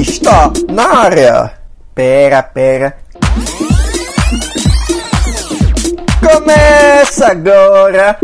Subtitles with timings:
[0.00, 1.52] Está na área.
[1.94, 2.96] Pera, pera.
[6.20, 8.18] Começa agora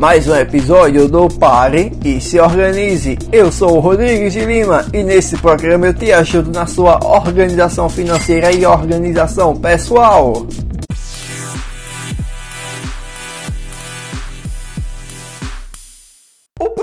[0.00, 3.18] mais um episódio do Pare e se organize.
[3.30, 7.86] Eu sou o Rodrigues de Lima e nesse programa eu te ajudo na sua organização
[7.86, 10.46] financeira e organização pessoal.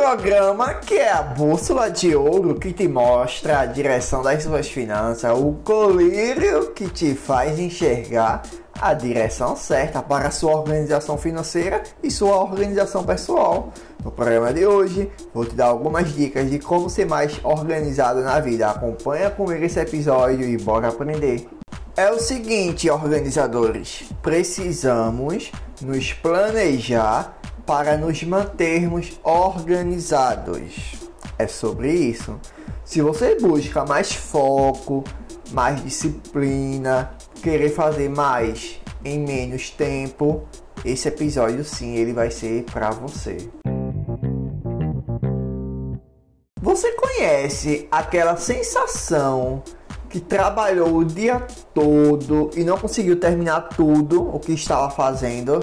[0.08, 5.38] Programa que é a bússola de ouro que te mostra a direção das suas finanças,
[5.38, 8.42] o colírio que te faz enxergar
[8.80, 13.74] a direção certa para sua organização financeira e sua organização pessoal.
[14.02, 18.40] No programa de hoje, vou te dar algumas dicas de como ser mais organizado na
[18.40, 18.70] vida.
[18.70, 21.50] Acompanha comigo esse episódio e bora aprender.
[21.98, 27.37] É o seguinte, organizadores, precisamos nos planejar
[27.68, 30.96] para nos mantermos organizados.
[31.38, 32.40] É sobre isso.
[32.86, 35.04] Se você busca mais foco,
[35.52, 37.12] mais disciplina,
[37.44, 40.48] querer fazer mais em menos tempo,
[40.86, 43.38] esse episódio sim ele vai ser para você.
[46.62, 49.62] Você conhece aquela sensação
[50.10, 55.60] que trabalhou o dia todo e não conseguiu terminar tudo o que estava fazendo?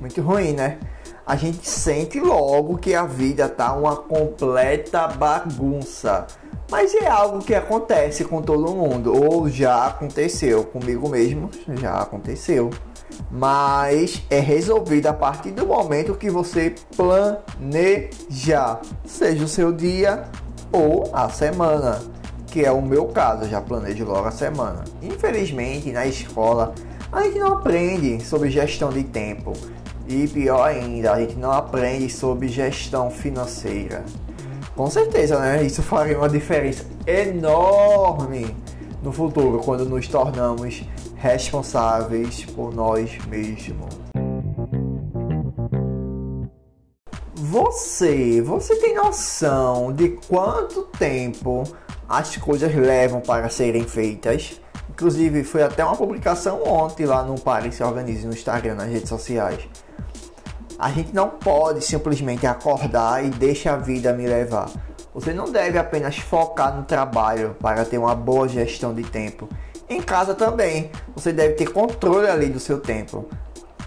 [0.00, 0.78] Muito ruim, né?
[1.26, 6.26] A gente sente logo que a vida tá uma completa bagunça.
[6.70, 11.50] Mas é algo que acontece com todo mundo, ou já aconteceu comigo mesmo,
[11.80, 12.70] já aconteceu.
[13.30, 20.24] Mas é resolvido a partir do momento que você planeja, seja o seu dia
[20.72, 22.02] ou a semana,
[22.48, 24.84] que é o meu caso, já planejo logo a semana.
[25.00, 26.74] Infelizmente, na escola,
[27.14, 29.52] a gente não aprende sobre gestão de tempo.
[30.06, 34.04] E pior ainda, a gente não aprende sobre gestão financeira.
[34.74, 35.62] Com certeza, né?
[35.62, 38.54] Isso faria uma diferença enorme
[39.02, 40.82] no futuro quando nos tornamos
[41.16, 43.94] responsáveis por nós mesmos.
[47.34, 51.62] Você, você tem noção de quanto tempo
[52.08, 54.60] as coisas levam para serem feitas?
[54.94, 59.08] Inclusive, foi até uma publicação ontem lá no Pare Se Organize no Instagram, nas redes
[59.08, 59.68] sociais
[60.78, 64.70] a gente não pode simplesmente acordar e deixar a vida me levar.
[65.14, 69.48] Você não deve apenas focar no trabalho para ter uma boa gestão de tempo.
[69.88, 73.28] Em casa também, você deve ter controle ali do seu tempo.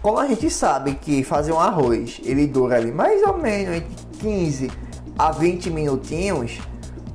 [0.02, 3.96] Como a gente sabe que fazer um arroz, ele dura ali mais ou menos entre
[4.20, 4.72] 15
[5.18, 6.60] a 20 minutinhos,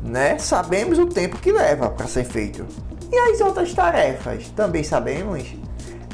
[0.03, 0.37] né?
[0.39, 2.67] Sabemos o tempo que leva para ser feito.
[3.13, 5.45] E as outras tarefas, também sabemos?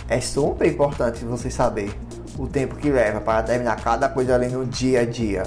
[0.09, 1.97] É super importante você saber
[2.37, 5.45] o tempo que leva para terminar cada coisa ali no dia a dia.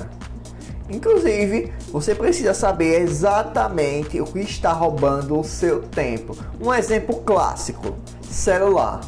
[0.89, 6.37] Inclusive, você precisa saber exatamente o que está roubando o seu tempo.
[6.57, 7.97] Um exemplo clássico:
[8.29, 9.01] celular.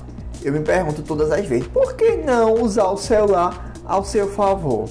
[0.44, 4.90] Eu me pergunto todas as vezes, por que não usar o celular ao seu favor?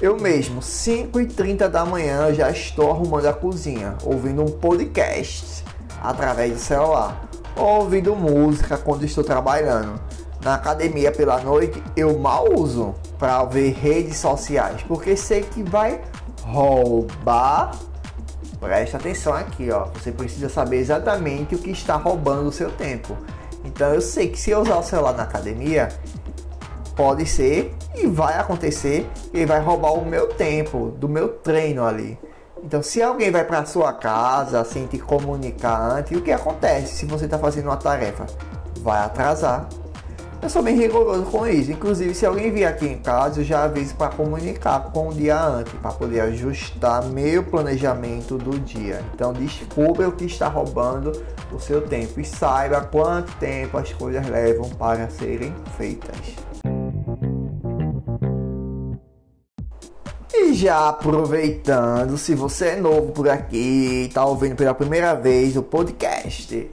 [0.00, 5.62] Eu mesmo, 5h30 da manhã, já estou arrumando a cozinha, ouvindo um podcast
[6.06, 10.00] através do celular, ouvindo música quando estou trabalhando
[10.40, 16.00] na academia pela noite, eu mal uso para ver redes sociais, porque sei que vai
[16.42, 17.72] roubar.
[18.60, 19.86] Presta atenção aqui, ó.
[19.94, 23.16] Você precisa saber exatamente o que está roubando o seu tempo.
[23.64, 25.88] Então eu sei que se eu usar o celular na academia,
[26.94, 32.16] pode ser e vai acontecer que vai roubar o meu tempo do meu treino ali.
[32.66, 37.06] Então, se alguém vai para sua casa sem te comunicar antes, o que acontece se
[37.06, 38.26] você está fazendo uma tarefa?
[38.80, 39.68] Vai atrasar.
[40.42, 41.70] Eu sou bem rigoroso com isso.
[41.70, 45.40] Inclusive, se alguém vier aqui em casa, eu já aviso para comunicar com o dia
[45.40, 49.00] antes, para poder ajustar meu planejamento do dia.
[49.14, 51.12] Então, descubra o que está roubando
[51.52, 56.16] o seu tempo e saiba quanto tempo as coisas levam para serem feitas.
[60.56, 65.62] Já aproveitando, se você é novo por aqui e está ouvindo pela primeira vez o
[65.62, 66.70] podcast,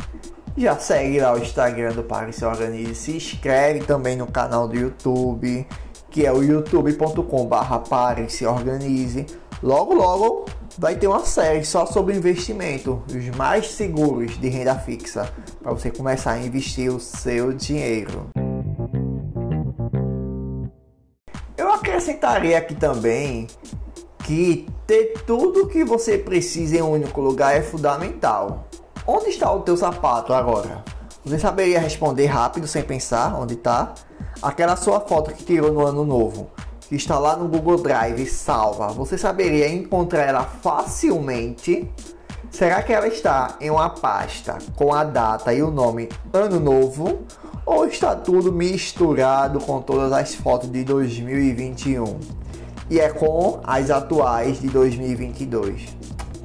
[0.55, 4.75] já segue lá o Instagram do Pare Se Organize, se inscreve também no canal do
[4.77, 5.67] YouTube,
[6.09, 9.25] que é o youtube.com/barra Pare Se Organize.
[9.61, 10.45] Logo, logo
[10.77, 15.29] vai ter uma série só sobre investimento, os mais seguros de renda fixa,
[15.61, 18.29] para você começar a investir o seu dinheiro.
[21.57, 23.47] Eu acrescentaria aqui também
[24.23, 28.67] que ter tudo que você precisa em um único lugar é fundamental.
[29.05, 30.83] Onde está o teu sapato agora?
[31.25, 33.93] Você saberia responder rápido, sem pensar, onde está?
[34.41, 36.49] Aquela sua foto que tirou no ano novo.
[36.87, 41.89] que está lá no Google Drive salva, você saberia encontrar ela facilmente?
[42.51, 47.23] Será que ela está em uma pasta com a data e o nome Ano Novo?
[47.65, 52.19] Ou está tudo misturado com todas as fotos de 2021?
[52.89, 55.95] E é com as atuais de 2022.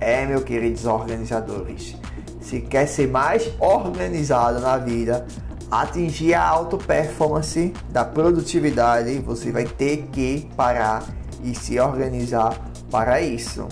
[0.01, 1.97] É, meu queridos organizadores,
[2.41, 5.27] se quer ser mais organizado na vida,
[5.71, 11.05] atingir a alta performance da produtividade, você vai ter que parar
[11.43, 12.57] e se organizar
[12.91, 13.67] para isso.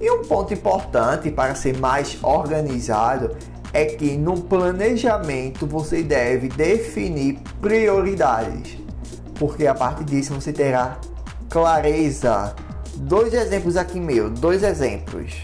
[0.00, 3.36] E um ponto importante para ser mais organizado
[3.72, 8.78] é que no planejamento você deve definir prioridades,
[9.38, 10.98] porque a partir disso você terá
[11.50, 12.54] clareza.
[12.94, 15.34] Dois exemplos aqui meu, dois exemplos.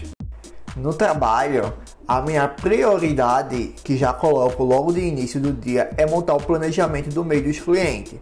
[0.77, 1.73] No trabalho,
[2.07, 7.09] a minha prioridade, que já coloco logo de início do dia, é montar o planejamento
[7.09, 8.15] do meio dos clientes.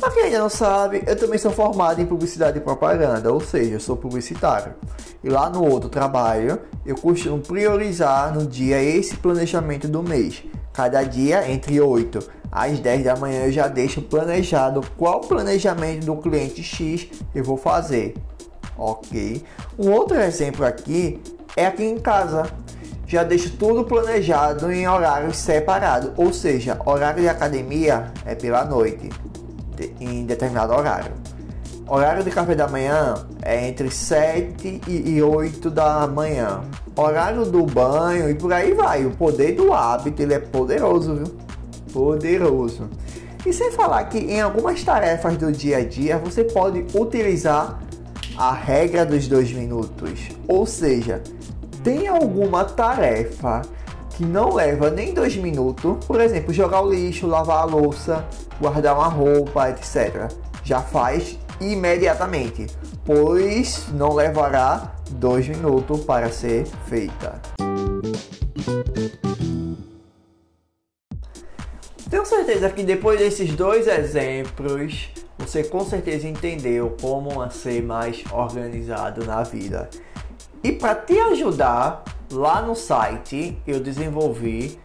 [0.00, 3.74] Para quem ainda não sabe, eu também sou formado em publicidade e propaganda, ou seja,
[3.74, 4.74] eu sou publicitário.
[5.22, 10.42] E lá no outro trabalho, eu costumo priorizar no dia esse planejamento do mês.
[10.72, 12.18] Cada dia, entre 8
[12.56, 17.58] às 10 da manhã, eu já deixo planejado qual planejamento do cliente X eu vou
[17.58, 18.14] fazer.
[18.78, 19.44] Ok?
[19.78, 21.20] Um outro exemplo aqui
[21.54, 22.46] é aqui em casa.
[23.06, 29.10] Já deixo tudo planejado em horários separados, ou seja, horário de academia é pela noite
[30.00, 31.12] em determinado horário.
[31.86, 36.62] Horário de café da manhã é entre 7 e 8 da manhã.
[36.96, 39.04] Horário do banho e por aí vai.
[39.04, 41.45] O poder do hábito ele é poderoso, viu?
[41.96, 42.90] Poderoso.
[43.46, 47.80] E sem falar que em algumas tarefas do dia a dia você pode utilizar
[48.36, 50.28] a regra dos dois minutos.
[50.46, 51.22] Ou seja,
[51.82, 53.62] tem alguma tarefa
[54.10, 58.26] que não leva nem dois minutos, por exemplo, jogar o lixo, lavar a louça,
[58.60, 60.30] guardar uma roupa, etc.
[60.62, 62.66] Já faz imediatamente,
[63.06, 67.40] pois não levará dois minutos para ser feita.
[72.08, 79.24] Tenho certeza que depois desses dois exemplos, você com certeza entendeu como ser mais organizado
[79.24, 79.88] na vida.
[80.62, 84.80] E para te ajudar, Lá no site eu desenvolvi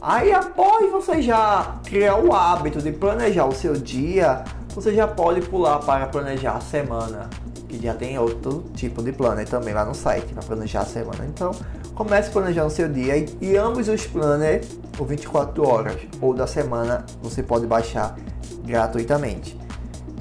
[0.00, 4.44] Aí após você já criar o hábito de planejar o seu dia,
[4.74, 7.28] você já pode pular para planejar a semana
[7.68, 11.24] que já tem outro tipo de planner também lá no site para planejar a semana.
[11.26, 11.52] Então,
[11.94, 14.66] comece planejando o seu dia e, e ambos os planners
[14.96, 18.16] por 24 horas ou da semana você pode baixar
[18.64, 19.56] gratuitamente.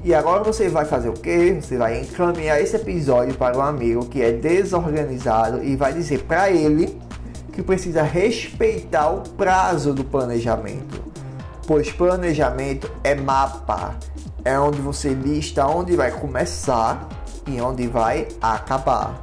[0.04, 1.54] E agora você vai fazer o que?
[1.54, 6.50] Você vai encaminhar esse episódio para um amigo que é desorganizado e vai dizer para
[6.50, 6.98] ele
[7.50, 11.04] que precisa respeitar o prazo do planejamento.
[11.68, 13.96] Pois planejamento é mapa,
[14.44, 17.08] é onde você lista onde vai começar
[17.48, 19.22] e onde vai acabar.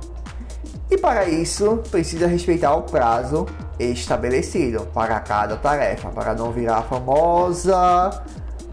[0.90, 3.46] E para isso, precisa respeitar o prazo
[3.78, 8.22] estabelecido para cada tarefa, para não virar a famosa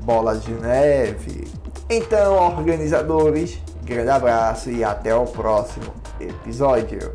[0.01, 1.47] bola de neve.
[1.89, 7.11] Então, organizadores, grande abraço e até o próximo episódio.